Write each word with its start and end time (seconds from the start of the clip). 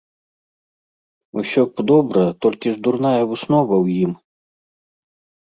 Усё 1.41 1.61
б 1.75 1.85
добра, 1.91 2.23
толькі 2.47 2.67
ж 2.77 2.83
дурная 2.89 3.23
выснова 3.33 3.75
ў 3.83 4.09
ім. 4.09 4.19